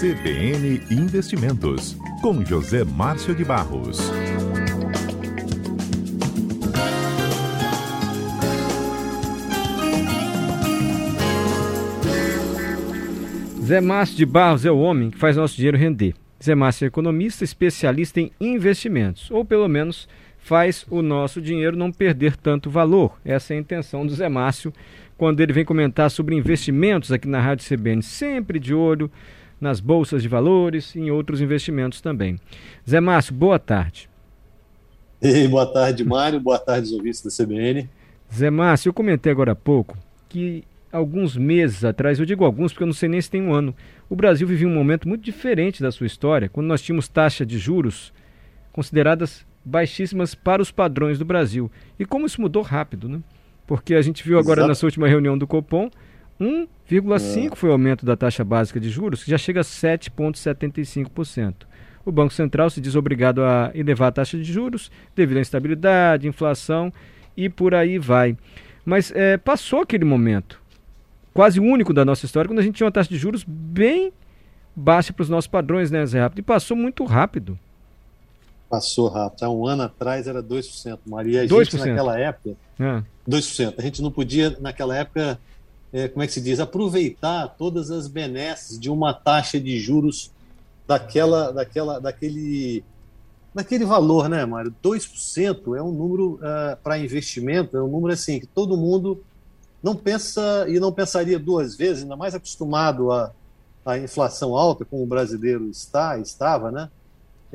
CBN 0.00 0.80
Investimentos, 0.90 1.96
com 2.20 2.44
José 2.44 2.82
Márcio 2.82 3.32
de 3.32 3.44
Barros. 3.44 4.10
Zé 13.62 13.80
Márcio 13.80 14.16
de 14.16 14.26
Barros 14.26 14.66
é 14.66 14.70
o 14.72 14.78
homem 14.78 15.10
que 15.10 15.18
faz 15.18 15.36
nosso 15.36 15.54
dinheiro 15.54 15.78
render. 15.78 16.14
Zé 16.42 16.56
Márcio 16.56 16.86
é 16.86 16.88
economista 16.88 17.44
especialista 17.44 18.18
em 18.18 18.32
investimentos, 18.40 19.30
ou 19.30 19.44
pelo 19.44 19.68
menos 19.68 20.08
faz 20.38 20.84
o 20.90 21.02
nosso 21.02 21.40
dinheiro 21.40 21.76
não 21.76 21.92
perder 21.92 22.36
tanto 22.36 22.68
valor. 22.68 23.16
Essa 23.24 23.54
é 23.54 23.56
a 23.56 23.60
intenção 23.60 24.04
do 24.04 24.12
Zé 24.12 24.28
Márcio 24.28 24.72
quando 25.16 25.40
ele 25.40 25.52
vem 25.52 25.64
comentar 25.64 26.10
sobre 26.10 26.34
investimentos 26.34 27.12
aqui 27.12 27.28
na 27.28 27.40
Rádio 27.40 27.64
CBN, 27.64 28.02
sempre 28.02 28.58
de 28.58 28.74
olho 28.74 29.08
nas 29.60 29.80
bolsas 29.80 30.22
de 30.22 30.28
valores 30.28 30.94
e 30.94 31.00
em 31.00 31.10
outros 31.10 31.40
investimentos 31.40 32.00
também. 32.00 32.38
Zé 32.88 33.00
Márcio, 33.00 33.34
boa 33.34 33.58
tarde. 33.58 34.08
Ei, 35.22 35.48
boa 35.48 35.66
tarde, 35.66 36.04
Mário. 36.04 36.40
Boa 36.40 36.58
tarde, 36.58 36.92
ouvintes 36.94 37.22
da 37.22 37.30
CBN. 37.30 37.88
Zé 38.32 38.50
Márcio, 38.50 38.90
eu 38.90 38.94
comentei 38.94 39.32
agora 39.32 39.52
há 39.52 39.56
pouco 39.56 39.96
que 40.28 40.64
alguns 40.92 41.36
meses 41.36 41.84
atrás, 41.84 42.18
eu 42.18 42.26
digo 42.26 42.44
alguns 42.44 42.72
porque 42.72 42.82
eu 42.82 42.86
não 42.86 42.94
sei 42.94 43.08
nem 43.08 43.20
se 43.20 43.30
tem 43.30 43.42
um 43.42 43.52
ano, 43.52 43.74
o 44.08 44.14
Brasil 44.14 44.46
vivia 44.46 44.68
um 44.68 44.74
momento 44.74 45.08
muito 45.08 45.24
diferente 45.24 45.82
da 45.82 45.90
sua 45.90 46.06
história, 46.06 46.48
quando 46.48 46.66
nós 46.66 46.82
tínhamos 46.82 47.08
taxa 47.08 47.44
de 47.44 47.58
juros 47.58 48.12
consideradas 48.72 49.46
baixíssimas 49.64 50.34
para 50.34 50.60
os 50.60 50.70
padrões 50.70 51.18
do 51.18 51.24
Brasil. 51.24 51.70
E 51.98 52.04
como 52.04 52.26
isso 52.26 52.40
mudou 52.40 52.62
rápido, 52.62 53.08
né? 53.08 53.20
Porque 53.66 53.94
a 53.94 54.02
gente 54.02 54.22
viu 54.22 54.38
agora 54.38 54.60
Exato. 54.60 54.68
nessa 54.68 54.86
última 54.86 55.08
reunião 55.08 55.38
do 55.38 55.46
Copom, 55.46 55.90
1,5 56.40 57.52
é. 57.52 57.56
foi 57.56 57.68
o 57.68 57.72
aumento 57.72 58.04
da 58.04 58.16
taxa 58.16 58.44
básica 58.44 58.80
de 58.80 58.90
juros, 58.90 59.22
que 59.22 59.30
já 59.30 59.38
chega 59.38 59.60
a 59.60 59.64
7,75%. 59.64 61.54
O 62.04 62.12
Banco 62.12 62.34
Central 62.34 62.68
se 62.68 62.80
diz 62.80 62.94
obrigado 62.94 63.42
a 63.42 63.70
elevar 63.74 64.08
a 64.08 64.12
taxa 64.12 64.36
de 64.36 64.44
juros 64.44 64.90
devido 65.16 65.38
à 65.38 65.40
instabilidade, 65.40 66.28
inflação 66.28 66.92
e 67.36 67.48
por 67.48 67.74
aí 67.74 67.98
vai. 67.98 68.36
Mas 68.84 69.10
é, 69.12 69.38
passou 69.38 69.80
aquele 69.80 70.04
momento, 70.04 70.60
quase 71.32 71.58
único 71.58 71.94
da 71.94 72.04
nossa 72.04 72.26
história, 72.26 72.48
quando 72.48 72.58
a 72.58 72.62
gente 72.62 72.76
tinha 72.76 72.86
uma 72.86 72.92
taxa 72.92 73.08
de 73.08 73.16
juros 73.16 73.42
bem 73.46 74.12
baixa 74.76 75.12
para 75.12 75.22
os 75.22 75.28
nossos 75.28 75.48
padrões, 75.48 75.90
né, 75.90 76.04
Zé 76.04 76.20
Rápido? 76.20 76.40
E 76.40 76.42
passou 76.42 76.76
muito 76.76 77.04
rápido. 77.04 77.58
Passou 78.68 79.08
rápido. 79.08 79.44
Há 79.44 79.50
um 79.50 79.66
ano 79.66 79.84
atrás 79.84 80.26
era 80.26 80.42
2%, 80.42 80.98
Maria. 81.06 81.42
A 81.42 81.46
2%. 81.46 81.64
gente 81.64 81.76
naquela 81.76 82.18
época. 82.18 82.56
É. 82.78 83.02
2%. 83.28 83.74
A 83.78 83.82
gente 83.82 84.02
não 84.02 84.10
podia, 84.10 84.56
naquela 84.60 84.96
época, 84.96 85.38
é, 85.94 86.08
como 86.08 86.24
é 86.24 86.26
que 86.26 86.32
se 86.32 86.40
diz, 86.40 86.58
aproveitar 86.58 87.54
todas 87.56 87.90
as 87.90 88.08
benesses 88.08 88.78
de 88.78 88.90
uma 88.90 89.14
taxa 89.14 89.60
de 89.60 89.78
juros 89.78 90.30
daquela, 90.86 91.52
daquela, 91.52 92.00
daquele, 92.00 92.84
daquele 93.54 93.84
valor, 93.84 94.28
né, 94.28 94.44
Mário? 94.44 94.74
2% 94.82 95.76
é 95.76 95.80
um 95.80 95.92
número 95.92 96.34
uh, 96.34 96.76
para 96.82 96.98
investimento, 96.98 97.76
é 97.76 97.82
um 97.82 97.88
número 97.88 98.12
assim 98.12 98.40
que 98.40 98.46
todo 98.46 98.76
mundo 98.76 99.22
não 99.80 99.94
pensa 99.94 100.66
e 100.68 100.80
não 100.80 100.92
pensaria 100.92 101.38
duas 101.38 101.76
vezes, 101.76 102.02
ainda 102.02 102.16
mais 102.16 102.34
acostumado 102.34 103.12
a, 103.12 103.32
a 103.86 103.96
inflação 103.96 104.56
alta, 104.56 104.84
como 104.84 105.04
o 105.04 105.06
brasileiro 105.06 105.70
está, 105.70 106.18
estava, 106.18 106.72
né? 106.72 106.90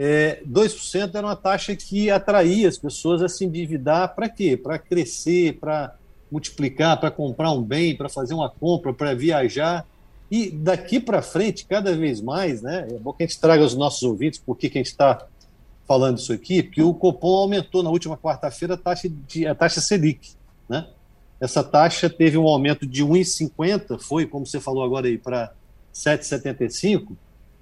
é, 0.02 0.42
2% 0.50 1.14
era 1.14 1.28
uma 1.28 1.36
taxa 1.36 1.76
que 1.76 2.10
atraía 2.10 2.70
as 2.70 2.78
pessoas 2.78 3.22
a 3.22 3.28
se 3.28 3.44
endividar 3.44 4.16
para 4.16 4.30
quê? 4.30 4.56
Para 4.56 4.80
crescer, 4.80 5.58
para 5.60 5.94
multiplicar, 6.32 7.00
para 7.00 7.12
comprar 7.12 7.52
um 7.52 7.62
bem, 7.62 7.96
para 7.96 8.10
fazer 8.10 8.34
uma 8.34 8.50
compra, 8.50 8.94
para 8.94 9.14
viajar. 9.14 9.86
E 10.30 10.50
daqui 10.52 11.00
para 11.00 11.22
frente, 11.22 11.66
cada 11.66 11.96
vez 11.96 12.22
mais, 12.22 12.62
né? 12.62 12.88
É 12.90 13.00
bom 13.00 13.14
que 13.14 13.24
a 13.24 13.26
gente 13.26 13.40
traga 13.40 13.64
aos 13.64 13.76
nossos 13.76 14.04
ouvintes 14.04 14.40
por 14.40 14.56
que 14.56 14.68
a 14.68 14.70
gente 14.70 14.88
está 14.88 15.26
falando 15.88 16.20
isso 16.20 16.32
aqui, 16.32 16.62
porque 16.62 16.84
o 16.84 16.94
Copom 16.94 17.36
aumentou 17.36 17.82
na 17.82 17.90
última 17.90 18.16
quarta-feira 18.16 18.76
a 18.76 18.78
taxa 18.78 19.10
de 19.10 19.48
a 19.48 19.56
taxa 19.56 19.82
Selic, 19.82 20.34
né? 20.68 20.88
Essa 21.42 21.64
taxa 21.64 22.10
teve 22.10 22.38
um 22.38 22.48
aumento 22.48 22.86
de 22.86 23.04
1,50, 23.04 24.00
foi, 24.00 24.28
como 24.28 24.46
você 24.46 24.60
falou 24.60 24.84
agora 24.84 25.08
aí, 25.08 25.18
para 25.18 25.52
7,75 25.94 27.16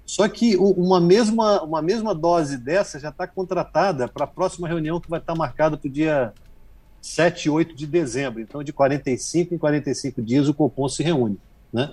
só 0.08 0.26
que 0.26 0.56
uma 0.56 0.98
mesma, 0.98 1.62
uma 1.62 1.82
mesma 1.82 2.14
dose 2.14 2.56
dessa 2.56 2.98
já 2.98 3.10
está 3.10 3.26
contratada 3.26 4.08
para 4.08 4.24
a 4.24 4.26
próxima 4.26 4.66
reunião 4.66 4.98
que 4.98 5.10
vai 5.10 5.20
estar 5.20 5.34
tá 5.34 5.38
marcada 5.38 5.76
para 5.76 5.86
o 5.86 5.92
dia 5.92 6.32
7 7.00 7.46
e 7.46 7.50
8 7.50 7.74
de 7.74 7.86
dezembro. 7.86 8.40
Então, 8.40 8.62
de 8.62 8.72
45 8.72 9.54
em 9.54 9.58
45 9.58 10.22
dias, 10.22 10.48
o 10.48 10.54
Copom 10.54 10.88
se 10.88 11.02
reúne. 11.02 11.38
Né? 11.72 11.92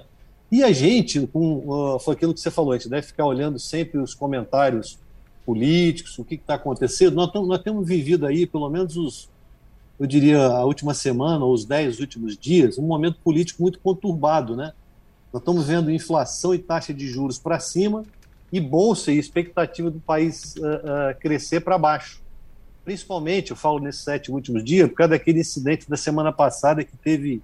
E 0.51 0.63
a 0.63 0.71
gente, 0.71 1.25
com, 1.27 1.57
uh, 1.67 1.99
foi 1.99 2.16
aquilo 2.16 2.33
que 2.33 2.39
você 2.39 2.51
falou, 2.51 2.71
a 2.71 2.77
gente 2.77 2.89
deve 2.89 3.07
ficar 3.07 3.25
olhando 3.25 3.59
sempre 3.59 3.99
os 3.99 4.13
comentários 4.13 4.99
políticos, 5.45 6.17
o 6.17 6.23
que 6.23 6.35
está 6.35 6.55
acontecendo. 6.55 7.16
Nós, 7.16 7.31
nós 7.33 7.61
temos 7.61 7.88
vivido 7.88 8.25
aí, 8.25 8.45
pelo 8.45 8.69
menos 8.69 8.97
os, 8.97 9.29
eu 9.99 10.05
diria, 10.05 10.45
a 10.45 10.66
última 10.66 10.93
semana, 10.93 11.45
ou 11.45 11.53
os 11.53 11.66
dez 11.66 11.99
últimos 11.99 12.37
dias, 12.37 12.77
um 12.77 12.83
momento 12.83 13.17
político 13.23 13.61
muito 13.61 13.79
conturbado, 13.79 14.55
né? 14.55 14.73
Nós 15.31 15.41
estamos 15.41 15.67
vendo 15.67 15.91
inflação 15.91 16.53
e 16.53 16.59
taxa 16.59 16.93
de 16.93 17.07
juros 17.07 17.37
para 17.37 17.59
cima 17.59 18.03
e 18.51 18.59
bolsa 18.59 19.11
e 19.11 19.17
expectativa 19.17 19.91
do 19.91 19.99
país 19.99 20.55
uh, 20.55 20.61
uh, 20.61 21.19
crescer 21.19 21.61
para 21.61 21.77
baixo. 21.77 22.22
Principalmente, 22.85 23.51
eu 23.51 23.57
falo 23.57 23.79
nesses 23.79 24.03
sete 24.03 24.31
últimos 24.31 24.63
dias, 24.63 24.88
por 24.88 24.96
causa 24.96 25.09
daquele 25.09 25.40
incidente 25.40 25.90
da 25.90 25.97
semana 25.97 26.31
passada 26.31 26.85
que 26.85 26.96
teve 26.96 27.38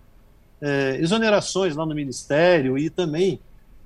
uh, 0.62 0.96
exonerações 1.00 1.75
lá 1.75 1.85
no 1.85 1.96
Ministério 1.96 2.78
e 2.78 2.90
também 2.90 3.41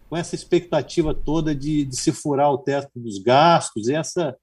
com 0.09 0.17
essa 0.17 0.35
expectativa 0.35 1.15
toda 1.15 1.55
de, 1.55 1.85
de 1.85 1.95
se 1.95 2.11
furar 2.11 2.51
o 2.51 2.57
teto 2.57 2.91
dos 2.95 3.17
gastos 3.19 3.87
e 3.87 3.95
essa, 3.95 4.37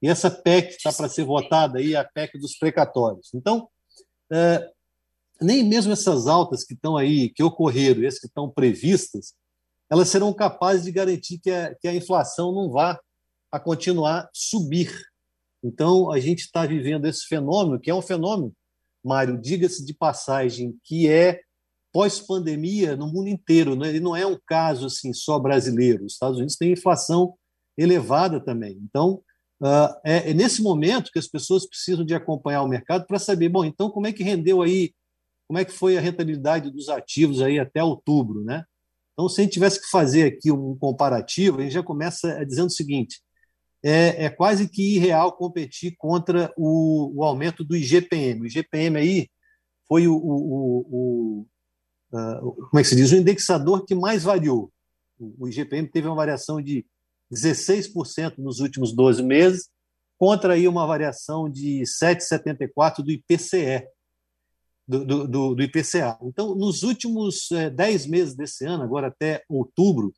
e 0.00 0.08
essa 0.08 0.30
PEC 0.30 0.70
está 0.70 0.92
para 0.92 1.08
ser 1.08 1.24
votada 1.24 1.78
aí, 1.78 1.94
a 1.94 2.04
PEC 2.04 2.38
dos 2.38 2.56
precatórios. 2.56 3.34
Então, 3.34 3.68
nem 5.40 5.64
mesmo 5.64 5.92
essas 5.92 6.26
altas 6.26 6.64
que 6.64 6.74
estão 6.74 6.96
aí, 6.96 7.28
que 7.28 7.42
ocorreram, 7.42 8.04
essas 8.04 8.20
que 8.20 8.26
estão 8.26 8.48
previstas, 8.48 9.34
elas 9.90 10.08
serão 10.08 10.32
capazes 10.32 10.84
de 10.84 10.92
garantir 10.92 11.38
que 11.38 11.50
a, 11.50 11.74
que 11.74 11.86
a 11.86 11.94
inflação 11.94 12.52
não 12.52 12.70
vá 12.70 12.98
a 13.50 13.60
continuar 13.60 14.30
subir. 14.32 14.90
Então, 15.62 16.10
a 16.10 16.18
gente 16.18 16.40
está 16.40 16.66
vivendo 16.66 17.06
esse 17.06 17.26
fenômeno, 17.26 17.78
que 17.78 17.90
é 17.90 17.94
um 17.94 18.02
fenômeno, 18.02 18.52
Mário, 19.04 19.40
diga-se 19.40 19.84
de 19.84 19.94
passagem, 19.94 20.78
que 20.84 21.08
é 21.08 21.40
pós-pandemia 21.92 22.96
no 22.96 23.06
mundo 23.06 23.28
inteiro. 23.28 23.74
Né? 23.76 23.88
Ele 23.88 24.00
não 24.00 24.16
é 24.16 24.26
um 24.26 24.38
caso 24.46 24.86
assim 24.86 25.12
só 25.12 25.38
brasileiro. 25.38 26.04
Os 26.04 26.14
Estados 26.14 26.36
Unidos 26.36 26.56
têm 26.56 26.72
inflação 26.72 27.34
elevada 27.76 28.40
também. 28.40 28.78
Então, 28.82 29.22
uh, 29.60 29.94
é, 30.04 30.30
é, 30.30 30.34
nesse 30.34 30.62
momento 30.62 31.10
que 31.12 31.18
as 31.18 31.28
pessoas 31.28 31.66
precisam 31.66 32.04
de 32.04 32.14
acompanhar 32.14 32.62
o 32.62 32.68
mercado 32.68 33.06
para 33.06 33.18
saber, 33.18 33.48
bom, 33.48 33.64
então 33.64 33.90
como 33.90 34.06
é 34.06 34.12
que 34.12 34.22
rendeu 34.22 34.62
aí 34.62 34.92
como 35.52 35.58
é 35.58 35.66
que 35.66 35.72
foi 35.72 35.98
a 35.98 36.00
rentabilidade 36.00 36.70
dos 36.70 36.88
ativos 36.88 37.42
aí 37.42 37.58
até 37.58 37.84
outubro, 37.84 38.42
né? 38.42 38.64
Então, 39.12 39.28
se 39.28 39.38
a 39.38 39.44
gente 39.44 39.52
tivesse 39.52 39.80
que 39.82 39.90
fazer 39.90 40.24
aqui 40.24 40.50
um 40.50 40.74
comparativo, 40.78 41.58
a 41.58 41.62
gente 41.62 41.74
já 41.74 41.82
começa 41.82 42.42
dizendo 42.46 42.68
o 42.68 42.72
seguinte: 42.72 43.20
é, 43.82 44.26
é 44.26 44.30
quase 44.30 44.68
que 44.68 44.96
irreal 44.96 45.32
competir 45.32 45.94
contra 45.98 46.52
o, 46.56 47.12
o, 47.16 47.24
aumento 47.24 47.64
do 47.64 47.76
IGPM. 47.76 48.42
O 48.42 48.46
IGPM 48.46 48.98
aí 48.98 49.28
foi 49.88 50.06
o, 50.06 50.14
o, 50.14 50.86
o 50.90 51.46
uh, 52.12 52.68
como 52.68 52.78
é 52.78 52.82
que 52.82 52.88
se 52.88 52.96
diz, 52.96 53.10
o 53.10 53.16
indexador 53.16 53.84
que 53.84 53.94
mais 53.94 54.22
variou. 54.22 54.72
O 55.18 55.48
IGPM 55.48 55.88
teve 55.88 56.06
uma 56.06 56.16
variação 56.16 56.62
de 56.62 56.86
16% 57.32 58.38
nos 58.38 58.60
últimos 58.60 58.94
12 58.94 59.22
meses, 59.22 59.68
contra 60.18 60.54
aí 60.54 60.68
uma 60.68 60.86
variação 60.86 61.50
de 61.50 61.82
7,74% 61.82 63.02
do 63.02 63.10
IPCE, 63.10 63.86
do, 64.86 65.26
do, 65.26 65.54
do 65.54 65.62
IPCA. 65.62 66.18
Então, 66.22 66.54
nos 66.54 66.82
últimos 66.82 67.50
é, 67.52 67.70
10 67.70 68.06
meses 68.06 68.34
desse 68.34 68.64
ano, 68.64 68.84
agora 68.84 69.08
até 69.08 69.42
outubro, 69.48 70.12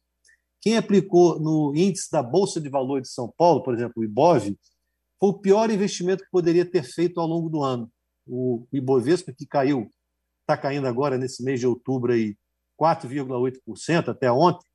quem 0.64 0.78
aplicou 0.78 1.38
no 1.38 1.74
índice 1.76 2.10
da 2.10 2.22
Bolsa 2.22 2.58
de 2.58 2.70
Valores 2.70 3.08
de 3.08 3.14
São 3.14 3.30
Paulo, 3.36 3.62
por 3.62 3.74
exemplo, 3.74 3.92
o 3.98 4.04
IBOV, 4.04 4.56
foi 5.20 5.28
o 5.28 5.34
pior 5.34 5.70
investimento 5.70 6.24
que 6.24 6.30
poderia 6.30 6.64
ter 6.64 6.82
feito 6.82 7.20
ao 7.20 7.26
longo 7.26 7.50
do 7.50 7.62
ano. 7.62 7.90
O 8.26 8.66
Ibovespa, 8.72 9.30
que 9.30 9.46
caiu, 9.46 9.90
está 10.40 10.56
caindo 10.56 10.86
agora 10.86 11.18
nesse 11.18 11.44
mês 11.44 11.60
de 11.60 11.66
outubro 11.66 12.14
aí 12.14 12.34
4,8% 12.80 14.08
até 14.08 14.32
ontem, 14.32 14.66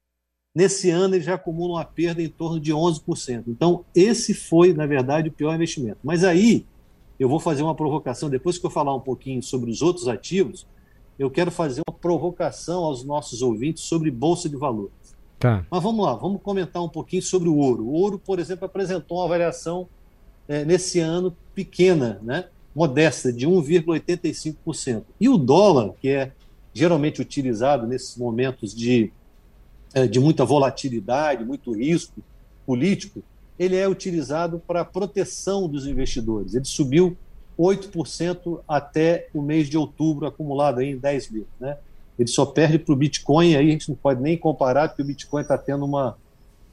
nesse 0.53 0.91
ano 0.91 1.15
ele 1.15 1.23
já 1.23 1.33
acumula 1.33 1.79
uma 1.79 1.85
perda 1.85 2.21
em 2.21 2.29
torno 2.29 2.59
de 2.59 2.71
11%. 2.71 3.45
Então, 3.47 3.83
esse 3.95 4.35
foi, 4.35 4.73
na 4.73 4.85
verdade, 4.85 5.29
o 5.29 5.33
pior 5.33 5.55
investimento. 5.55 5.99
Mas 6.03 6.23
aí, 6.23 6.67
eu 7.19 7.27
vou 7.27 7.39
fazer 7.39 7.63
uma 7.63 7.75
provocação, 7.75 8.29
depois 8.29 8.59
que 8.59 8.65
eu 8.65 8.69
falar 8.69 8.95
um 8.95 9.01
pouquinho 9.01 9.41
sobre 9.41 9.71
os 9.71 9.81
outros 9.81 10.07
ativos, 10.07 10.67
eu 11.17 11.31
quero 11.31 11.49
fazer 11.49 11.81
uma 11.87 11.97
provocação 11.97 12.83
aos 12.83 13.03
nossos 13.03 13.41
ouvintes 13.41 13.83
sobre 13.83 14.11
Bolsa 14.11 14.47
de 14.47 14.55
Valores. 14.55 14.98
Tá. 15.39 15.65
Mas 15.71 15.81
vamos 15.81 16.05
lá, 16.05 16.13
vamos 16.15 16.41
comentar 16.41 16.83
um 16.83 16.89
pouquinho 16.89 17.21
sobre 17.23 17.47
o 17.47 17.55
ouro. 17.55 17.85
O 17.85 17.93
ouro, 17.93 18.19
por 18.19 18.39
exemplo, 18.39 18.65
apresentou 18.65 19.19
uma 19.19 19.27
variação 19.27 19.87
é, 20.47 20.65
nesse 20.65 20.99
ano 20.99 21.35
pequena, 21.55 22.19
né? 22.21 22.45
modesta, 22.75 23.31
de 23.31 23.47
1,85%. 23.47 25.03
E 25.19 25.29
o 25.29 25.37
dólar, 25.37 25.93
que 25.99 26.09
é 26.09 26.31
geralmente 26.73 27.21
utilizado 27.21 27.87
nesses 27.87 28.15
momentos 28.17 28.75
de, 28.75 29.11
é, 29.93 30.07
de 30.07 30.19
muita 30.19 30.45
volatilidade, 30.45 31.43
muito 31.43 31.71
risco 31.71 32.21
político, 32.65 33.23
ele 33.57 33.75
é 33.75 33.87
utilizado 33.87 34.61
para 34.65 34.85
proteção 34.85 35.67
dos 35.67 35.87
investidores. 35.87 36.53
Ele 36.53 36.65
subiu 36.65 37.17
8% 37.57 38.61
até 38.67 39.27
o 39.33 39.41
mês 39.41 39.67
de 39.67 39.77
outubro, 39.77 40.25
acumulado 40.25 40.81
em 40.81 40.97
10 40.97 41.31
mil. 41.31 41.47
Né? 41.59 41.77
Ele 42.19 42.27
só 42.27 42.45
perde 42.45 42.77
para 42.77 42.93
o 42.93 42.97
Bitcoin, 42.97 43.55
aí 43.55 43.69
a 43.69 43.71
gente 43.71 43.87
não 43.87 43.95
pode 43.95 44.21
nem 44.21 44.37
comparar, 44.37 44.89
porque 44.89 45.01
o 45.01 45.05
Bitcoin 45.05 45.41
está 45.41 45.57
tendo 45.57 45.85
uma, 45.85 46.17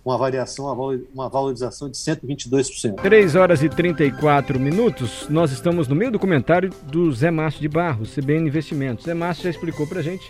uma 0.05 0.19
variação, 0.19 0.67
uma 1.15 1.29
valorização 1.29 1.89
de 1.89 1.97
122%. 1.97 2.97
3 2.97 3.37
horas 3.37 3.63
e 3.63 3.69
34 3.69 4.59
minutos, 4.59 5.29
nós 5.31 5.53
estamos 5.53 5.87
no 5.87 5.95
meio 5.95 6.11
do 6.11 6.19
comentário 6.19 6.71
do 6.91 7.13
Zé 7.13 7.31
Márcio 7.31 7.61
de 7.61 7.69
Barros, 7.69 8.13
CBN 8.13 8.49
Investimentos. 8.49 9.05
Zé 9.05 9.15
Márcio 9.15 9.45
já 9.45 9.51
explicou 9.51 9.87
para 9.87 10.01
a 10.01 10.03
gente 10.03 10.25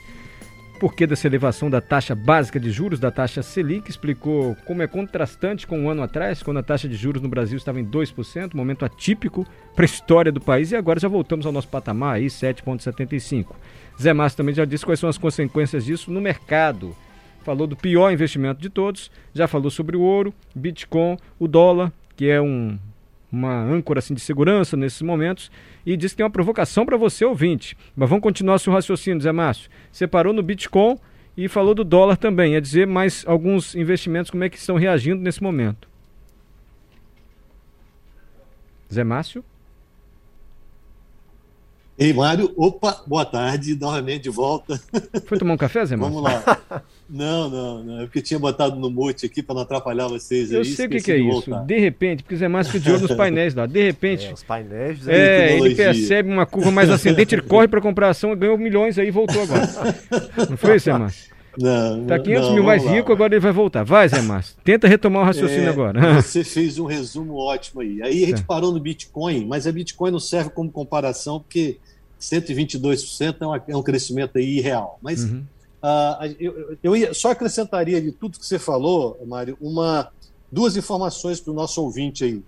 porquê 0.79 1.07
dessa 1.07 1.27
elevação 1.27 1.69
da 1.71 1.81
taxa 1.81 2.15
básica 2.15 2.61
de 2.61 2.71
juros, 2.71 3.01
da 3.01 3.11
taxa 3.11 3.43
Selic, 3.43 3.91
explicou 3.91 4.55
como 4.67 4.83
é 4.83 4.87
contrastante 4.87 5.67
com 5.67 5.81
um 5.81 5.91
ano 5.91 6.03
atrás, 6.03 6.43
quando 6.43 6.59
a 6.59 6.63
taxa 6.63 6.89
de 6.89 6.95
juros 6.95 7.23
no 7.23 7.29
Brasil 7.29 7.57
estava 7.57 7.81
em 7.81 7.85
2%, 7.85 8.55
momento 8.55 8.85
atípico 8.85 9.47
para 9.75 9.85
a 9.85 9.87
história 9.87 10.31
do 10.31 10.41
país, 10.41 10.73
e 10.73 10.77
agora 10.77 11.01
já 11.01 11.09
voltamos 11.09 11.47
ao 11.47 11.53
nosso 11.53 11.69
patamar, 11.69 12.17
aí 12.17 12.27
7,75%. 12.27 13.47
Zé 14.01 14.13
Márcio 14.13 14.37
também 14.37 14.55
já 14.55 14.65
disse 14.65 14.85
quais 14.85 15.01
são 15.01 15.09
as 15.09 15.19
consequências 15.19 15.85
disso 15.85 16.11
no 16.11 16.21
mercado. 16.21 16.95
Falou 17.43 17.67
do 17.67 17.77
pior 17.77 18.11
investimento 18.11 18.61
de 18.61 18.69
todos, 18.69 19.11
já 19.33 19.49
falou 19.49 19.71
sobre 19.71 19.97
o 19.97 20.01
ouro, 20.01 20.35
Bitcoin, 20.55 21.17
o 21.39 21.49
dólar, 21.49 21.93
que 22.17 22.29
é 22.29 22.41
um, 22.41 22.79
uma 23.37 23.63
âncora 23.63 23.99
assim, 23.99 24.15
de 24.15 24.21
segurança 24.21 24.77
nesses 24.77 25.03
momentos, 25.03 25.51
e 25.85 25.97
disse 25.97 26.15
que 26.15 26.19
tem 26.19 26.25
uma 26.25 26.31
provocação 26.31 26.85
para 26.85 26.97
você, 26.97 27.25
ouvinte. 27.25 27.77
Mas 27.95 28.09
vamos 28.09 28.23
continuar 28.23 28.59
seu 28.59 28.73
raciocínio, 28.73 29.21
Zé 29.21 29.33
Márcio. 29.33 29.71
Você 29.93 30.07
parou 30.07 30.33
no 30.33 30.43
Bitcoin 30.43 30.97
e 31.37 31.49
falou 31.49 31.75
do 31.75 31.85
dólar 31.85 32.17
também, 32.17 32.55
é 32.57 32.61
dizer 32.61 32.87
mais 32.87 33.25
alguns 33.27 33.75
investimentos, 33.75 34.31
como 34.31 34.43
é 34.45 34.49
que 34.49 34.57
estão 34.57 34.77
reagindo 34.77 35.23
nesse 35.23 35.43
momento. 35.43 35.89
Zé 38.93 39.05
Márcio? 39.05 39.45
Ei, 41.99 42.13
Mário, 42.13 42.53
opa, 42.57 43.03
boa 43.07 43.25
tarde, 43.25 43.75
novamente 43.75 44.25
de 44.25 44.31
volta. 44.31 44.79
Foi 45.25 45.39
tomar 45.39 45.55
um 45.55 45.57
café, 45.57 45.85
Zé 45.87 45.97
Márcio? 45.97 46.23
Vamos 46.23 46.31
lá. 46.31 46.83
Não, 47.09 47.49
não, 47.49 47.85
não, 47.85 48.01
é 48.01 48.05
porque 48.05 48.21
tinha 48.21 48.39
botado 48.39 48.75
no 48.75 48.91
mute 48.91 49.27
aqui 49.27 49.41
para 49.41 49.55
não 49.55 49.63
atrapalhar 49.63 50.09
vocês. 50.09 50.51
Eu 50.51 50.65
sei 50.65 50.87
o 50.87 50.91
que, 50.91 51.01
que, 51.01 51.13
é 51.13 51.17
isso. 51.17 51.51
De 51.65 51.79
repente, 51.79 52.23
porque 52.25 52.35
o 52.35 52.39
Zé 52.39 52.49
Márcio 52.49 52.81
de 52.81 52.91
olho 52.91 53.03
nos 53.03 53.15
painéis 53.15 53.55
lá, 53.55 53.65
de 53.65 53.81
repente. 53.83 54.27
É, 54.27 54.33
os 54.33 54.43
painéis. 54.43 55.07
É, 55.07 55.57
ele 55.57 55.75
percebe 55.75 56.29
uma 56.29 56.45
curva 56.45 56.71
mais 56.71 56.91
ascendente, 56.91 57.35
ele 57.35 57.43
corre 57.43 57.69
para 57.69 57.81
comprar 57.81 58.11
ação 58.11 58.33
e 58.33 58.37
ganhou 58.37 58.59
milhões 58.59 58.99
aí 58.99 59.09
e 59.09 59.11
voltou 59.13 59.41
agora. 59.41 59.67
Não 60.51 60.57
foi 60.57 60.77
isso, 60.77 60.87
Zé 60.87 60.99
Márcio? 60.99 61.36
Não, 61.59 62.05
tá 62.05 62.19
500 62.19 62.47
não, 62.49 62.55
mil 62.55 62.65
mais 62.65 62.85
rico, 62.85 63.13
agora 63.13 63.35
ele 63.35 63.41
vai 63.41 63.53
voltar. 63.53 63.83
Vai, 63.83 64.09
Zé 64.09 64.21
Márcio. 64.21 64.57
Tenta 64.63 64.87
retomar 64.87 65.23
o 65.23 65.25
raciocínio 65.25 65.67
é, 65.67 65.69
agora. 65.69 66.23
Você 66.23 66.45
fez 66.45 66.79
um 66.79 66.85
resumo 66.85 67.37
ótimo 67.37 67.81
aí. 67.81 68.03
Aí 68.03 68.25
a 68.25 68.27
gente 68.27 68.41
tá. 68.41 68.47
parou 68.47 68.73
no 68.73 68.81
Bitcoin, 68.81 69.47
mas 69.47 69.67
a 69.67 69.73
Bitcoin 69.73 70.11
não 70.11 70.21
serve 70.21 70.51
como 70.51 70.71
comparação, 70.71 71.41
porque 71.41 71.79
122% 72.21 73.37
é, 73.41 73.47
uma, 73.47 73.65
é 73.69 73.77
um 73.77 73.83
crescimento 73.83 74.37
aí 74.37 74.59
irreal. 74.59 74.99
Mas 75.01 75.25
uhum. 75.25 75.45
uh, 75.83 76.37
eu, 76.39 76.79
eu 76.83 76.97
ia, 76.97 77.15
só 77.15 77.31
acrescentaria 77.31 78.01
de 78.01 78.13
tudo 78.13 78.39
que 78.39 78.47
você 78.47 78.59
falou, 78.59 79.19
Mário, 79.27 79.57
uma, 79.61 80.11
duas 80.53 80.77
informações 80.77 81.41
para 81.41 81.53
o 81.53 81.55
nosso 81.55 81.83
ouvinte 81.83 82.25
aí, 82.25 82.43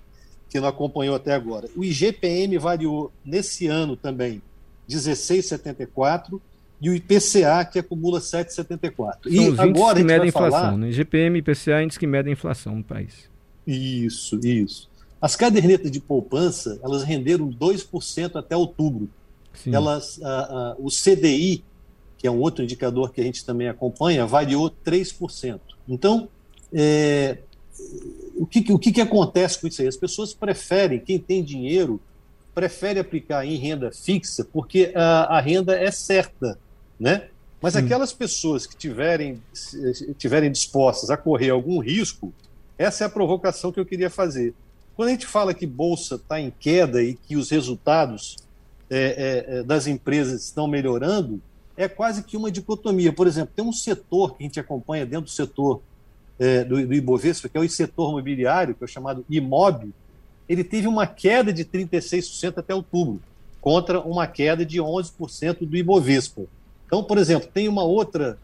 que 0.51 0.61
não 0.61 0.69
acompanhou 0.69 1.15
até 1.15 1.33
agora. 1.33 1.69
O 1.77 1.85
IGPM 1.85 2.59
variou 2.59 3.13
nesse 3.25 3.67
ano 3.67 3.97
também 3.97 4.43
16,74 4.89 6.41
e 6.81 6.91
o 6.91 6.95
IPCA 6.95 7.65
que 7.65 7.79
acumula 7.79 8.21
7,74. 8.21 9.17
E 9.27 9.49
os 9.49 9.59
agora 9.59 9.99
que 9.99 10.05
medem 10.05 10.27
a 10.27 10.29
inflação, 10.29 10.51
falar... 10.51 10.77
né? 10.77 10.89
IGPM 10.89 11.39
e 11.39 11.41
IPCA 11.41 11.83
índices 11.83 11.99
que 11.99 12.07
medem 12.07 12.31
a 12.31 12.33
inflação 12.33 12.77
no 12.77 12.85
país. 12.85 13.29
Isso, 13.67 14.39
isso. 14.45 14.89
As 15.21 15.35
cadernetas 15.35 15.91
de 15.91 16.01
poupança, 16.01 16.79
elas 16.83 17.03
renderam 17.03 17.49
2% 17.49 18.37
até 18.37 18.57
outubro. 18.57 19.09
Sim. 19.53 19.75
Elas, 19.75 20.21
a, 20.23 20.29
a, 20.29 20.77
o 20.79 20.89
CDI, 20.89 21.65
que 22.17 22.27
é 22.27 22.31
um 22.31 22.39
outro 22.39 22.63
indicador 22.63 23.13
que 23.13 23.21
a 23.21 23.25
gente 23.25 23.45
também 23.45 23.69
acompanha, 23.69 24.25
variou 24.25 24.71
3%. 24.71 25.59
Então, 25.89 26.29
é, 26.73 27.39
o, 28.37 28.47
que, 28.47 28.73
o 28.73 28.79
que, 28.79 28.93
que 28.93 29.01
acontece 29.01 29.61
com 29.61 29.67
isso 29.67 29.83
aí? 29.83 29.89
As 29.89 29.97
pessoas 29.97 30.33
preferem, 30.33 31.01
quem 31.01 31.19
tem 31.19 31.43
dinheiro, 31.43 32.01
prefere 32.55 32.99
aplicar 32.99 33.45
em 33.45 33.57
renda 33.57 33.93
fixa 33.93 34.45
porque 34.45 34.93
a, 34.95 35.37
a 35.37 35.41
renda 35.41 35.79
é 35.79 35.91
certa, 35.91 36.59
né? 36.99 37.29
Mas 37.61 37.75
aquelas 37.75 38.13
pessoas 38.13 38.67
que 38.67 38.77
tiverem, 38.77 39.43
tiverem 40.17 40.51
dispostas 40.51 41.11
a 41.11 41.17
correr 41.17 41.51
algum 41.51 41.81
risco, 41.81 42.33
essa 42.77 43.03
é 43.03 43.07
a 43.07 43.11
provocação 43.11 43.73
que 43.73 43.81
eu 43.81 43.87
queria 43.87 44.09
fazer. 44.09 44.55
Quando 44.95 45.09
a 45.09 45.13
gente 45.13 45.27
fala 45.27 45.53
que 45.53 45.67
bolsa 45.67 46.15
está 46.15 46.41
em 46.41 46.53
queda 46.59 47.03
e 47.03 47.15
que 47.15 47.37
os 47.37 47.51
resultados 47.51 48.37
é, 48.89 49.47
é, 49.49 49.59
é, 49.59 49.63
das 49.63 49.87
empresas 49.87 50.45
estão 50.45 50.69
melhorando, 50.69 51.41
é 51.77 51.89
quase 51.89 52.23
que 52.23 52.37
uma 52.37 52.51
dicotomia. 52.51 53.13
Por 53.13 53.27
exemplo, 53.27 53.53
tem 53.55 53.65
um 53.65 53.73
setor 53.73 54.37
que 54.37 54.45
a 54.45 54.47
gente 54.47 54.61
acompanha 54.61 55.05
dentro 55.05 55.27
do 55.27 55.31
setor 55.31 55.81
é, 56.39 56.63
do, 56.65 56.87
do 56.87 56.95
Ibovespa, 56.95 57.49
que 57.49 57.59
é 57.59 57.61
o 57.61 57.69
setor 57.69 58.11
imobiliário, 58.11 58.75
que 58.75 58.83
é 58.83 58.87
o 58.87 58.89
chamado 58.89 59.25
IMOB, 59.29 59.93
ele 60.49 60.65
teve 60.65 60.87
uma 60.87 61.07
queda 61.07 61.53
de 61.53 61.65
36% 61.65 62.59
até 62.59 62.75
outubro, 62.75 63.21
contra 63.61 64.01
uma 64.01 64.27
queda 64.27 64.65
de 64.65 64.79
11% 64.79 65.67
do 65.67 65.77
Ibovespa. 65.77 66.45
Então, 66.89 67.05
por 67.05 67.19
exemplo, 67.19 67.49
tem 67.53 67.69
uma 67.69 67.85
outra 67.85 68.39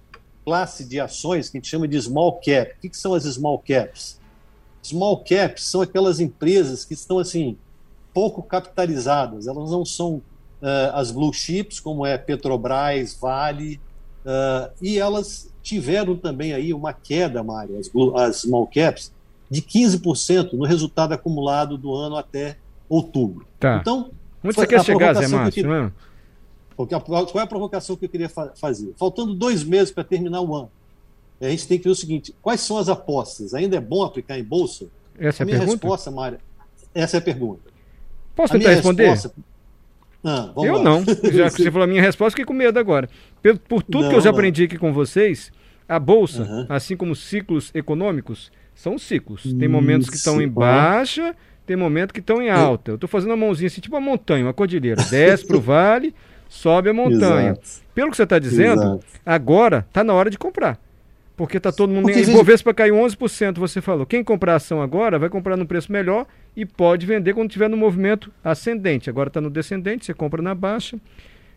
classe 0.44 0.85
de 0.85 1.00
ações 1.00 1.49
que 1.49 1.56
a 1.56 1.58
gente 1.58 1.70
chama 1.70 1.88
de 1.88 2.00
small 2.00 2.35
cap. 2.35 2.73
O 2.73 2.81
que, 2.81 2.91
que 2.91 2.96
são 2.96 3.14
as 3.14 3.25
small 3.25 3.58
caps? 3.58 4.20
Small 4.82 5.25
caps 5.25 5.64
são 5.64 5.81
aquelas 5.81 6.20
empresas 6.20 6.85
que 6.85 6.93
estão 6.93 7.19
assim 7.19 7.56
pouco 8.12 8.43
capitalizadas, 8.43 9.49
elas 9.49 9.70
não 9.70 9.85
são 9.85 10.17
uh, 10.62 10.93
as 10.93 11.11
blue 11.11 11.32
chips, 11.32 11.81
como 11.81 12.06
é 12.06 12.17
Petrobras, 12.19 13.19
Vale, 13.20 13.81
uh, 14.25 14.70
e 14.81 14.99
elas 14.99 15.50
tiveram 15.62 16.14
também 16.17 16.52
aí 16.52 16.73
uma 16.75 16.93
queda, 16.93 17.43
Mário, 17.43 17.79
as, 17.79 17.88
blue, 17.88 18.17
as 18.17 18.43
small 18.43 18.67
caps, 18.67 19.11
de 19.50 19.62
15% 19.62 20.52
no 20.52 20.64
resultado 20.64 21.12
acumulado 21.12 21.79
do 21.79 21.94
ano 21.94 22.17
até 22.17 22.58
outubro. 22.88 23.47
Tá. 23.58 23.79
Então, 23.81 24.11
onde 24.44 24.55
você 24.55 24.67
quer 24.67 24.85
chegar, 24.85 25.14
Zé 25.14 25.26
Márcio? 25.26 25.93
Queria... 26.76 27.00
Qual 27.00 27.38
é 27.38 27.43
a 27.43 27.47
provocação 27.47 27.97
que 27.97 28.05
eu 28.05 28.09
queria 28.09 28.29
fa 28.29 28.53
fazer? 28.55 28.93
Faltando 28.97 29.35
dois 29.35 29.62
meses 29.65 29.91
para 29.91 30.05
terminar 30.05 30.41
o 30.41 30.55
ano, 30.55 30.71
a 31.41 31.49
gente 31.49 31.67
tem 31.69 31.79
que 31.79 31.85
ver 31.85 31.91
o 31.91 31.94
seguinte: 31.94 32.35
quais 32.43 32.61
são 32.61 32.79
as 32.79 32.88
apostas? 32.88 33.55
Ainda 33.55 33.76
é 33.76 33.81
bom 33.81 34.02
aplicar 34.02 34.38
em 34.38 34.45
bolsa? 34.45 34.87
Essa 35.19 35.43
a 35.43 35.45
é 35.45 35.45
a 35.45 35.47
minha 35.47 35.59
pergunta? 35.59 35.87
resposta, 35.87 36.11
Mário, 36.11 36.38
essa 36.95 37.16
é 37.16 37.19
a 37.19 37.23
pergunta. 37.23 37.62
Posso 38.35 38.52
tentar 38.52 38.71
responder? 38.71 39.11
Resposta... 39.11 39.40
Ah, 40.25 40.52
eu 40.57 40.76
lá. 40.76 40.83
não. 40.83 41.04
Já 41.33 41.50
que 41.50 41.62
você 41.62 41.71
falou 41.71 41.85
a 41.85 41.87
minha 41.87 42.00
resposta, 42.00 42.31
fiquei 42.31 42.47
com 42.47 42.54
medo 42.54 42.78
agora. 42.78 43.09
Por, 43.43 43.59
por 43.59 43.83
tudo 43.83 44.04
não, 44.04 44.11
que 44.11 44.16
eu 44.16 44.21
já 44.21 44.31
não. 44.31 44.38
aprendi 44.38 44.64
aqui 44.64 44.78
com 44.78 44.90
vocês, 44.90 45.52
a 45.87 45.99
bolsa, 45.99 46.45
uhum. 46.45 46.66
assim 46.69 46.97
como 46.97 47.14
ciclos 47.14 47.71
econômicos, 47.75 48.50
são 48.75 48.99
ciclos. 48.99 49.52
Tem 49.54 49.69
momentos 49.69 50.09
que 50.09 50.16
estão 50.16 50.40
em 50.40 50.49
baixa, 50.49 51.37
tem 51.66 51.76
momentos 51.76 52.12
que 52.12 52.21
estão 52.21 52.40
em 52.40 52.50
alta. 52.50 52.93
Eu 52.93 52.95
estou 52.95 53.09
fazendo 53.09 53.31
uma 53.31 53.37
mãozinha 53.37 53.66
assim, 53.66 53.83
tipo 53.83 53.95
uma 53.95 54.00
montanha, 54.00 54.47
uma 54.47 54.54
cordilheira. 54.54 55.02
Desce 55.04 55.47
para 55.47 55.59
o 55.59 55.61
vale, 55.62 56.14
sobe 56.54 56.90
a 56.90 56.94
montanha. 56.94 57.50
Exato. 57.50 57.84
Pelo 57.94 58.11
que 58.11 58.16
você 58.16 58.23
está 58.23 58.38
dizendo, 58.38 58.82
Exato. 58.82 59.06
agora 59.25 59.84
está 59.88 60.02
na 60.02 60.14
hora 60.14 60.30
de 60.30 60.38
comprar. 60.38 60.78
Porque 61.37 61.56
está 61.56 61.73
todo 61.73 61.92
mundo. 61.92 62.04
Porque, 62.04 62.25
Bovespa 62.30 62.73
caiu 62.73 62.94
11%, 62.94 63.58
você 63.58 63.80
falou. 63.80 64.06
Quem 64.06 64.23
comprar 64.23 64.54
ação 64.54 64.80
agora 64.80 65.18
vai 65.18 65.28
comprar 65.28 65.56
no 65.56 65.66
preço 65.66 65.90
melhor 65.90 66.26
e 66.56 66.64
pode 66.64 67.06
vender 67.06 67.34
quando 67.34 67.49
estiver 67.49 67.68
no 67.68 67.76
movimento 67.76 68.30
ascendente. 68.42 69.11
Agora 69.11 69.28
está 69.28 69.40
no 69.40 69.50
descendente, 69.50 70.06
você 70.06 70.14
compra 70.14 70.40
na 70.40 70.54
baixa. 70.54 70.96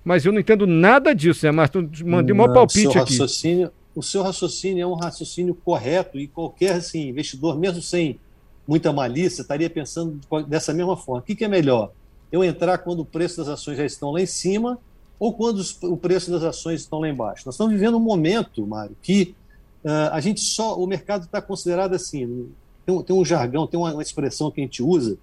Mas 0.04 0.26
eu 0.26 0.32
não 0.32 0.40
entendo 0.40 0.66
nada 0.66 1.14
disso, 1.14 1.46
né? 1.46 1.52
Mas 1.52 1.70
mandei 2.04 2.34
um 2.34 2.54
palpite 2.54 2.92
seu 2.92 3.02
aqui. 3.02 3.70
O 3.94 4.02
seu 4.02 4.24
raciocínio 4.24 4.84
é 4.84 4.88
um 4.88 4.94
raciocínio 4.94 5.56
correto 5.56 6.20
e 6.20 6.28
qualquer 6.28 6.74
assim, 6.74 7.10
investidor, 7.10 7.58
mesmo 7.58 7.82
sem 7.82 8.20
muita 8.68 8.92
malícia, 8.94 9.42
estaria 9.42 9.70
pensando 9.70 10.20
dessa 10.48 10.74
mesma 10.74 10.96
forma. 10.98 11.22
O 11.22 11.24
que, 11.24 11.36
que 11.36 11.46
é 11.46 11.48
melhor? 11.48 11.92
Eu 12.32 12.44
entrar 12.44 12.80
quando 12.80 13.00
o 13.00 13.06
preço 13.06 13.38
das 13.38 13.48
ações 13.48 13.78
já 13.78 13.86
estão 13.86 14.12
lá 14.12 14.22
em 14.22 14.26
cima 14.26 14.78
ou 15.20 15.34
quando 15.34 15.58
os, 15.58 15.82
o 15.84 15.98
preço 15.98 16.30
das 16.32 16.44
ações 16.44 16.82
estão 16.82 17.00
lá 17.00 17.10
embaixo? 17.10 17.44
Nós 17.46 17.56
estamos 17.56 17.74
vivendo 17.74 17.98
um 17.98 18.02
momento, 18.02 18.66
Mário, 18.66 18.96
que 19.02 19.36
uh, 19.84 20.12
a 20.12 20.20
gente 20.20 20.42
só, 20.42 20.78
o 20.78 20.86
mercado 20.86 21.26
está 21.26 21.42
considerado 21.42 21.94
assim, 21.94 22.50
tem 22.86 22.96
um, 22.96 23.02
tem 23.02 23.16
um 23.16 23.26
jargão, 23.26 23.66
tem 23.66 23.80
uma, 23.80 23.94
uma, 23.94 24.02
expressão 24.02 24.52
que 24.52 24.62
a 24.62 24.64
gente 24.64 24.84
usa, 24.84 25.18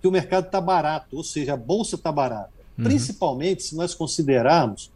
que 0.00 0.06
o 0.06 0.12
mercado 0.12 0.46
está 0.46 0.60
barato, 0.60 1.16
ou 1.16 1.24
seja, 1.24 1.54
a 1.54 1.56
bolsa 1.56 1.96
está 1.96 2.12
barata. 2.12 2.50
Uhum. 2.78 2.84
Principalmente 2.84 3.62
se 3.64 3.76
nós 3.76 3.94
considerarmos 3.94 4.90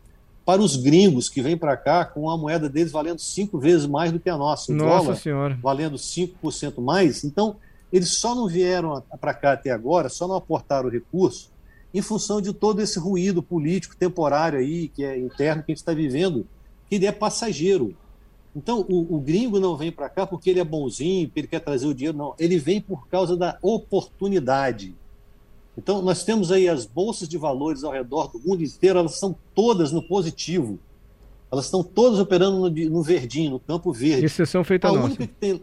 para 0.44 0.62
os 0.62 0.76
gringos 0.76 1.28
que 1.28 1.42
vêm 1.42 1.56
para 1.56 1.76
cá 1.76 2.04
com 2.04 2.30
a 2.30 2.38
moeda 2.38 2.68
deles 2.68 2.92
valendo 2.92 3.18
cinco 3.18 3.58
vezes 3.58 3.84
mais 3.86 4.12
do 4.12 4.20
que 4.20 4.30
a 4.30 4.36
nossa. 4.36 4.70
O 4.70 4.76
nossa 4.76 5.04
dólar 5.04 5.16
senhora. 5.16 5.58
valendo 5.60 5.96
5% 5.96 6.80
mais. 6.80 7.24
Então, 7.24 7.56
eles 7.92 8.16
só 8.16 8.32
não 8.32 8.46
vieram 8.46 9.02
para 9.20 9.34
cá 9.34 9.52
até 9.52 9.70
agora, 9.70 10.08
só 10.08 10.28
não 10.28 10.36
aportaram 10.36 10.88
o 10.88 10.92
recurso 10.92 11.50
em 11.96 12.02
função 12.02 12.42
de 12.42 12.52
todo 12.52 12.82
esse 12.82 12.98
ruído 12.98 13.42
político 13.42 13.96
temporário 13.96 14.58
aí, 14.58 14.88
que 14.88 15.02
é 15.02 15.18
interno, 15.18 15.62
que 15.62 15.72
a 15.72 15.74
gente 15.74 15.80
está 15.80 15.94
vivendo, 15.94 16.46
que 16.90 16.96
ele 16.96 17.06
é 17.06 17.12
passageiro. 17.12 17.96
Então, 18.54 18.84
o, 18.86 19.16
o 19.16 19.18
gringo 19.18 19.58
não 19.58 19.78
vem 19.78 19.90
para 19.90 20.10
cá 20.10 20.26
porque 20.26 20.50
ele 20.50 20.60
é 20.60 20.64
bonzinho, 20.64 21.26
porque 21.26 21.40
ele 21.40 21.46
quer 21.46 21.60
trazer 21.60 21.86
o 21.86 21.94
dinheiro, 21.94 22.18
não. 22.18 22.34
Ele 22.38 22.58
vem 22.58 22.82
por 22.82 23.08
causa 23.08 23.34
da 23.34 23.58
oportunidade. 23.62 24.94
Então, 25.76 26.02
nós 26.02 26.22
temos 26.22 26.52
aí 26.52 26.68
as 26.68 26.84
bolsas 26.84 27.26
de 27.26 27.38
valores 27.38 27.82
ao 27.82 27.92
redor 27.92 28.30
do 28.30 28.38
mundo 28.40 28.62
inteiro, 28.62 28.98
elas 28.98 29.18
são 29.18 29.34
todas 29.54 29.90
no 29.90 30.06
positivo. 30.06 30.78
Elas 31.50 31.64
estão 31.64 31.82
todas 31.82 32.18
operando 32.18 32.58
no, 32.58 32.90
no 32.90 33.02
verdinho, 33.02 33.52
no 33.52 33.60
campo 33.60 33.90
verde. 33.90 34.26
Exceção 34.26 34.62
feita 34.62 34.88
a, 34.88 34.90
a 34.90 34.92
nossa. 34.92 35.06
única 35.06 35.26
que 35.26 35.34
tem 35.34 35.62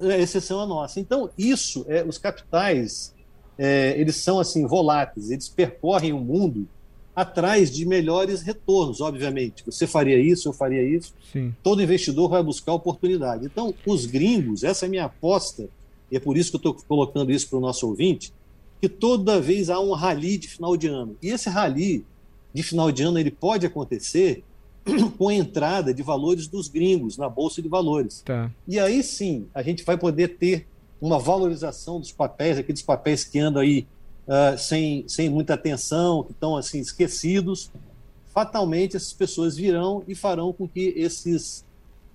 é 0.00 0.20
exceção 0.20 0.58
a 0.58 0.66
nossa. 0.66 0.98
Então, 0.98 1.30
isso, 1.38 1.84
é, 1.86 2.02
os 2.02 2.18
capitais, 2.18 3.14
é, 3.62 3.94
eles 4.00 4.16
são 4.16 4.40
assim 4.40 4.66
voláteis, 4.66 5.30
eles 5.30 5.46
percorrem 5.46 6.14
o 6.14 6.18
mundo 6.18 6.66
atrás 7.14 7.70
de 7.70 7.84
melhores 7.84 8.40
retornos, 8.40 9.02
obviamente. 9.02 9.62
Você 9.66 9.86
faria 9.86 10.18
isso, 10.18 10.48
eu 10.48 10.54
faria 10.54 10.82
isso. 10.82 11.12
Sim. 11.30 11.54
Todo 11.62 11.82
investidor 11.82 12.30
vai 12.30 12.42
buscar 12.42 12.72
oportunidade. 12.72 13.44
Então, 13.44 13.74
os 13.84 14.06
gringos, 14.06 14.64
essa 14.64 14.86
é 14.86 14.88
a 14.88 14.90
minha 14.90 15.04
aposta, 15.04 15.68
e 16.10 16.16
é 16.16 16.20
por 16.20 16.38
isso 16.38 16.48
que 16.48 16.56
eu 16.56 16.70
estou 16.70 16.74
colocando 16.88 17.30
isso 17.30 17.50
para 17.50 17.58
o 17.58 17.60
nosso 17.60 17.86
ouvinte, 17.86 18.32
que 18.80 18.88
toda 18.88 19.38
vez 19.38 19.68
há 19.68 19.78
um 19.78 19.92
rally 19.92 20.38
de 20.38 20.48
final 20.48 20.74
de 20.74 20.86
ano. 20.86 21.14
E 21.22 21.28
esse 21.28 21.50
rally 21.50 22.06
de 22.54 22.62
final 22.62 22.90
de 22.90 23.02
ano 23.02 23.18
ele 23.18 23.30
pode 23.30 23.66
acontecer 23.66 24.42
com 25.18 25.28
a 25.28 25.34
entrada 25.34 25.92
de 25.92 26.02
valores 26.02 26.48
dos 26.48 26.66
gringos 26.66 27.18
na 27.18 27.28
Bolsa 27.28 27.60
de 27.60 27.68
Valores. 27.68 28.22
Tá. 28.22 28.50
E 28.66 28.78
aí 28.78 29.02
sim, 29.02 29.46
a 29.52 29.62
gente 29.62 29.84
vai 29.84 29.98
poder 29.98 30.38
ter 30.38 30.66
uma 31.00 31.18
valorização 31.18 31.98
dos 31.98 32.12
papéis, 32.12 32.58
aqueles 32.58 32.82
papéis 32.82 33.24
que 33.24 33.38
andam 33.38 33.62
aí 33.62 33.86
uh, 34.26 34.58
sem, 34.58 35.04
sem 35.08 35.28
muita 35.28 35.54
atenção, 35.54 36.22
que 36.22 36.32
estão 36.32 36.56
assim 36.56 36.78
esquecidos, 36.78 37.70
fatalmente 38.32 38.96
essas 38.96 39.12
pessoas 39.12 39.56
virão 39.56 40.04
e 40.06 40.14
farão 40.14 40.52
com 40.52 40.68
que 40.68 40.92
esses, 40.96 41.64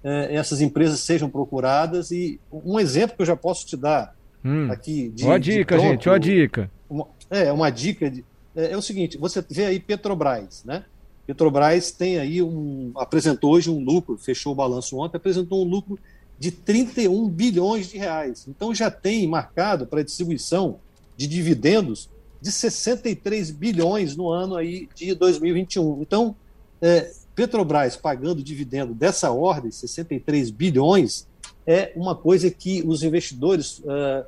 uh, 0.04 0.30
essas 0.30 0.62
empresas 0.62 1.00
sejam 1.00 1.30
procuradas. 1.30 2.12
E 2.12 2.40
um 2.52 2.80
exemplo 2.80 3.16
que 3.16 3.22
eu 3.22 3.28
já 3.28 3.36
posso 3.36 3.66
te 3.66 3.76
dar 3.76 4.16
hum. 4.44 4.72
aqui. 4.72 5.10
De, 5.10 5.26
Olha 5.26 5.36
a 5.36 5.40
dica, 5.40 5.76
pronto, 5.76 5.90
gente, 5.90 6.10
olha 6.10 6.16
a 6.16 6.20
dica. 6.20 6.72
Uma, 6.90 7.08
é, 7.30 7.52
uma 7.52 7.70
dica. 7.70 8.10
De, 8.10 8.24
é, 8.56 8.72
é 8.72 8.78
o 8.78 8.82
seguinte: 8.82 9.18
você 9.18 9.44
vê 9.50 9.66
aí 9.66 9.80
Petrobras, 9.80 10.64
né? 10.64 10.86
Petrobras 11.26 11.92
tem 11.92 12.20
aí 12.20 12.42
um. 12.42 12.92
apresentou 12.96 13.54
hoje 13.54 13.70
um 13.70 13.84
lucro, 13.84 14.18
fechou 14.18 14.54
o 14.54 14.56
balanço 14.56 14.98
ontem, 14.98 15.18
apresentou 15.18 15.66
um 15.66 15.68
lucro 15.68 15.98
de 16.38 16.52
31 16.52 17.30
bilhões 17.30 17.90
de 17.90 17.98
reais. 17.98 18.46
Então 18.48 18.74
já 18.74 18.92
tem 18.92 19.28
marcado 19.28 19.86
para 19.86 20.04
distribuição 20.04 20.80
de 21.16 21.28
dividendos 21.28 22.10
de 22.42 22.52
63 22.52 23.52
bilhões 23.52 24.16
no 24.16 24.30
ano 24.30 24.56
aí 24.56 24.88
de 24.94 25.16
2021. 25.16 26.02
Então, 26.02 26.36
é, 26.82 27.12
Petrobras 27.36 27.96
pagando 27.96 28.44
dividendo 28.44 28.94
dessa 28.94 29.32
ordem, 29.32 29.72
63 29.72 30.52
bilhões, 30.52 31.28
é 31.66 31.92
uma 31.96 32.16
coisa 32.16 32.50
que 32.52 32.84
os 32.86 33.04
investidores 33.04 33.80
uh, 33.80 34.26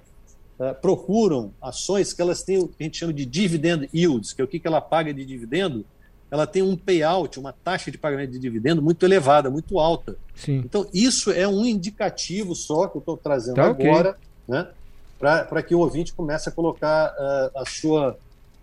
uh, 0.59 0.73
procuram 0.81 1.53
ações 1.61 2.11
que 2.11 2.21
elas 2.21 2.41
têm 2.41 2.57
o 2.57 2.67
que 2.67 2.75
a 2.79 2.83
gente 2.83 2.97
chama 2.97 3.13
de 3.13 3.25
dividend 3.25 3.87
yields, 3.93 4.33
que 4.33 4.41
é 4.41 4.43
o 4.43 4.47
que, 4.47 4.59
que 4.59 4.67
ela 4.67 4.81
paga 4.81 5.13
de 5.13 5.23
dividendo, 5.23 5.85
ela 6.29 6.45
tem 6.45 6.61
um 6.61 6.75
payout, 6.75 7.39
uma 7.39 7.53
taxa 7.53 7.89
de 7.89 7.97
pagamento 7.97 8.31
de 8.31 8.39
dividendo 8.39 8.81
muito 8.81 9.05
elevada, 9.05 9.49
muito 9.49 9.79
alta. 9.79 10.17
Sim. 10.35 10.57
Então, 10.57 10.85
isso 10.93 11.31
é 11.31 11.47
um 11.47 11.65
indicativo 11.65 12.53
só 12.53 12.87
que 12.87 12.97
eu 12.97 12.99
estou 12.99 13.15
trazendo 13.15 13.55
tá, 13.55 13.65
agora, 13.65 14.09
okay. 14.09 14.19
né? 14.47 14.67
para 15.17 15.63
que 15.63 15.73
o 15.73 15.79
ouvinte 15.79 16.13
comece 16.13 16.47
a 16.47 16.51
colocar 16.51 17.11
uh, 17.11 17.59
a 17.59 17.65
sua, 17.65 18.17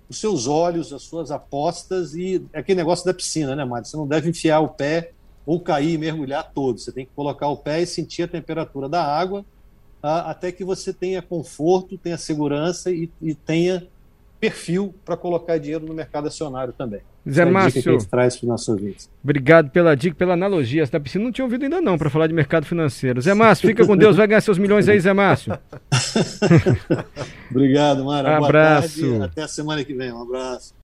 os 0.08 0.18
seus 0.18 0.46
olhos, 0.46 0.92
as 0.92 1.02
suas 1.02 1.30
apostas 1.30 2.14
e 2.14 2.44
é 2.52 2.60
aquele 2.60 2.76
negócio 2.76 3.04
da 3.04 3.12
piscina, 3.12 3.56
né, 3.56 3.64
Mário? 3.64 3.86
Você 3.86 3.96
não 3.96 4.06
deve 4.06 4.30
enfiar 4.30 4.60
o 4.60 4.68
pé 4.68 5.10
ou 5.44 5.58
cair 5.58 5.94
e 5.94 5.98
mergulhar 5.98 6.52
todo. 6.54 6.78
Você 6.78 6.92
tem 6.92 7.04
que 7.04 7.12
colocar 7.14 7.48
o 7.48 7.56
pé 7.56 7.82
e 7.82 7.86
sentir 7.86 8.22
a 8.22 8.28
temperatura 8.28 8.88
da 8.88 9.02
água 9.02 9.40
uh, 9.40 10.26
até 10.26 10.52
que 10.52 10.64
você 10.64 10.92
tenha 10.92 11.20
conforto, 11.20 11.98
tenha 11.98 12.16
segurança 12.16 12.90
e, 12.92 13.10
e 13.20 13.34
tenha 13.34 13.86
perfil 14.38 14.94
para 15.04 15.16
colocar 15.16 15.58
dinheiro 15.58 15.86
no 15.86 15.94
mercado 15.94 16.28
acionário 16.28 16.72
também. 16.72 17.00
Zé 17.28 17.42
é 17.42 17.44
Márcio, 17.44 17.82
que 17.82 17.88
a 17.88 17.92
gente 17.92 18.06
traz 18.06 18.36
para 18.36 18.44
os 18.44 18.48
nossos 18.48 18.68
ouvintes. 18.68 19.10
Obrigado 19.22 19.70
pela 19.70 19.94
dica, 19.94 20.14
pela 20.16 20.34
analogia. 20.34 20.82
Essa 20.82 20.92
da 20.92 21.00
piscina 21.00 21.24
não 21.24 21.32
tinha 21.32 21.44
ouvido 21.44 21.64
ainda 21.64 21.80
não 21.80 21.96
para 21.96 22.10
falar 22.10 22.26
de 22.26 22.34
mercado 22.34 22.66
financeiro. 22.66 23.20
Zé 23.20 23.34
Márcio, 23.34 23.68
fica 23.68 23.86
com 23.86 23.96
Deus, 23.96 24.16
vai 24.16 24.26
ganhar 24.26 24.40
seus 24.40 24.58
milhões 24.58 24.88
aí, 24.88 25.00
Zé 25.00 25.12
Márcio. 25.12 25.58
Obrigado, 27.50 28.04
Mara. 28.04 28.40
Um 28.40 28.44
abraço. 28.44 29.22
Até 29.22 29.42
a 29.42 29.48
semana 29.48 29.84
que 29.84 29.94
vem. 29.94 30.12
Um 30.12 30.22
abraço. 30.22 30.72